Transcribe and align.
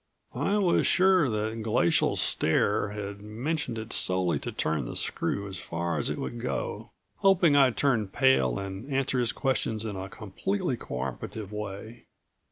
I 0.33 0.57
was 0.57 0.87
sure 0.87 1.29
that 1.29 1.61
Glacial 1.61 2.15
Stare 2.15 2.89
had 2.89 3.21
mentioned 3.21 3.77
it 3.77 3.93
solely 3.93 4.39
to 4.39 4.51
turn 4.51 4.85
the 4.85 4.95
screw 4.95 5.47
as 5.47 5.59
far 5.59 5.99
as 5.99 6.09
it 6.09 6.17
would 6.17 6.41
go, 6.41 6.89
hoping 7.17 7.55
I'd 7.55 7.77
turn 7.77 8.07
pale 8.07 8.57
and 8.57 8.91
answer 8.91 9.19
his 9.19 9.31
questions 9.31 9.85
in 9.85 9.95
a 9.95 10.09
completely 10.09 10.75
cooperative 10.75 11.51
way. 11.51 12.05